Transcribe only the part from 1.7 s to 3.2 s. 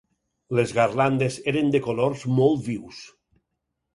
de colors molt vius.